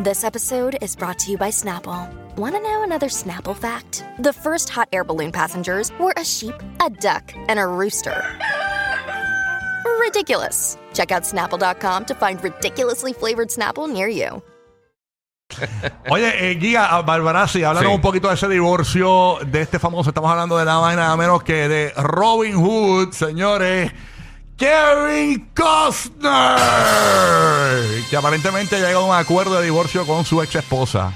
[0.00, 2.08] This episode is brought to you by Snapple.
[2.36, 4.04] Want to know another Snapple fact?
[4.20, 6.54] The first hot air balloon passengers were a sheep,
[6.84, 8.22] a duck, and a rooster.
[10.00, 10.78] Ridiculous.
[10.94, 14.40] Check out snapple.com to find ridiculously flavored Snapple near you.
[16.10, 17.94] Oye, eh, Giga, ah, Barbarazzi, háblanos Sí.
[17.94, 20.10] un poquito de ese divorcio de este famoso.
[20.10, 23.90] Estamos hablando de nada más y nada menos que de Robin Hood, señores.
[24.58, 26.58] Kevin Costner,
[28.10, 31.12] que aparentemente ha llegado a un acuerdo de divorcio con su ex esposa.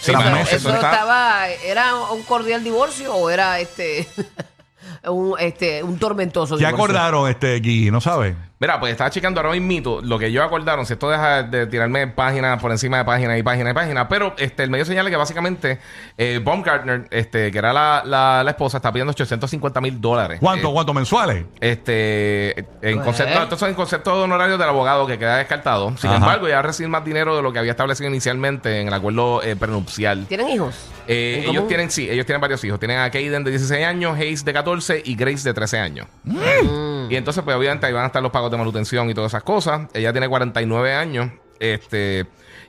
[0.00, 0.54] Sí, Tras meses.
[0.54, 4.08] eso ¿Eso está- estaba, era un cordial divorcio o era este
[5.04, 6.84] un este un tormentoso ¿Qué divorcio?
[6.84, 7.92] acordaron, este Gui?
[7.92, 8.34] ¿No sabe?
[8.62, 10.86] Mira, pues estaba checando ahora mismo lo que ellos acordaron.
[10.86, 14.06] Si esto deja de tirarme páginas por encima de páginas y páginas y páginas.
[14.08, 15.80] Pero este, el medio señala que básicamente
[16.16, 20.38] eh, Baumgartner, este, que era la, la, la esposa, está pidiendo 850 mil dólares.
[20.40, 20.68] ¿Cuánto?
[20.68, 21.44] Eh, ¿Cuánto mensuales?
[21.60, 23.04] Este, en Pues.
[23.04, 25.96] concepto, estos son en concepto de honorarios del abogado que queda descartado.
[25.96, 26.18] Sin Ajá.
[26.18, 29.56] embargo, ya recibir más dinero de lo que había establecido inicialmente en el acuerdo eh,
[29.56, 30.26] prenupcial.
[30.28, 30.76] ¿Tienen hijos?
[31.08, 31.68] Eh, ¿En ellos común?
[31.68, 32.78] tienen, sí, ellos tienen varios hijos.
[32.78, 36.06] Tienen a Kaden de 16 años, Hayes de 14 y Grace de 13 años.
[36.22, 36.91] Mm.
[37.12, 39.42] Y entonces, pues obviamente ahí van a estar los pagos de manutención y todas esas
[39.42, 39.82] cosas.
[39.92, 41.30] Ella tiene 49 años.
[41.60, 42.24] Este,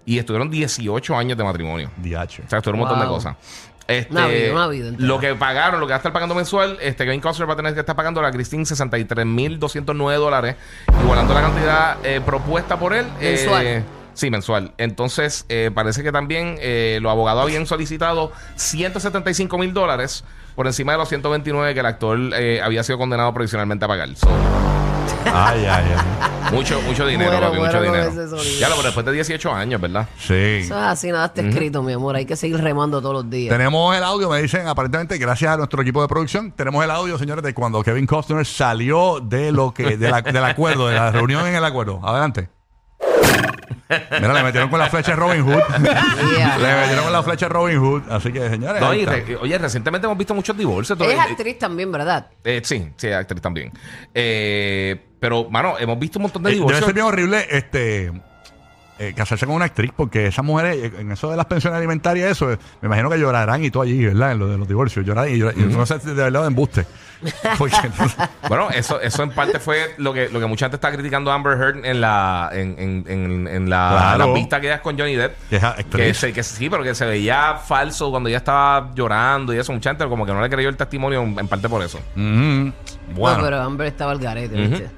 [0.05, 1.89] y estuvieron 18 años de matrimonio.
[1.95, 2.41] DH.
[2.45, 3.37] O sea, esto era un montón de cosas.
[3.87, 6.77] Este, Una vida, una vida lo que pagaron, lo que va a estar pagando mensual,
[6.81, 10.55] este Kevin Costner va a tener que estar pagando a la Christine 63.209 dólares,
[11.01, 13.05] igualando la cantidad eh, propuesta por él.
[13.21, 13.83] eh, Mensual.
[14.13, 14.73] Sí, mensual.
[14.77, 20.23] Entonces, eh, parece que también eh, los abogados habían solicitado 175 mil dólares
[20.55, 24.15] por encima de los 129 que el actor eh, había sido condenado provisionalmente a pagar.
[24.15, 24.27] So,
[25.33, 26.53] Ay, ay, ay.
[26.53, 28.11] mucho, mucho dinero, Muero, papi, mucho dinero.
[28.59, 30.07] Ya lo, pero después de 18 años, ¿verdad?
[30.19, 30.33] Sí.
[30.33, 32.15] Eso es así, nada está escrito, mi amor.
[32.15, 33.51] Hay que seguir remando todos los días.
[33.51, 37.17] Tenemos el audio, me dicen, aparentemente, gracias a nuestro equipo de producción, tenemos el audio,
[37.17, 41.11] señores, de cuando Kevin Costner salió de lo que, de la- del acuerdo, de la
[41.11, 41.99] reunión en el acuerdo.
[42.03, 42.49] Adelante.
[43.89, 45.61] Mira, le metieron con la flecha de Robin Hood.
[46.37, 46.57] Yeah.
[46.57, 48.03] le metieron con la flecha de Robin Hood.
[48.11, 48.81] Así que, señores.
[48.81, 50.99] No, y re- oye, recientemente hemos visto muchos divorcios.
[50.99, 52.27] Es actriz también, ¿verdad?
[52.43, 53.71] eh, sí, sí, es actriz también.
[54.13, 56.85] Eh, pero, mano, hemos visto un montón de Eh, debe divorcios.
[56.85, 58.11] ser bien horrible este
[58.99, 62.31] eh, casarse con una actriz porque esas mujeres eh, en eso de las pensiones alimentarias
[62.31, 65.05] eso eh, me imagino que llorarán y todo allí verdad en lo de los divorcios
[65.05, 66.85] llorarán y, llorar- y no sé de verdad de embuste
[67.57, 67.75] porque
[68.49, 71.35] Bueno, eso, eso en parte fue lo que, lo que mucha gente está criticando a
[71.35, 74.27] Amber Heard en la, en, en, en, en la, Claro.
[74.27, 75.33] la vista que ella es con Johnny Depp.
[75.49, 78.91] que es Que, actriz se- que sí, pero que se veía falso cuando ella estaba
[78.93, 79.71] llorando y eso.
[79.71, 81.97] Mucha gente como que no le creyó el testimonio en, en parte por eso.
[82.15, 84.55] Bueno No, pero Amber estaba al garete.
[84.55, 84.89] ¿viste?